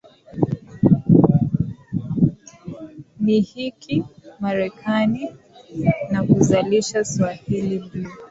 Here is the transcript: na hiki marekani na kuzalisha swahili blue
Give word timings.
na 3.19 3.31
hiki 3.33 4.03
marekani 4.39 5.31
na 6.11 6.23
kuzalisha 6.23 7.05
swahili 7.05 7.79
blue 7.79 8.11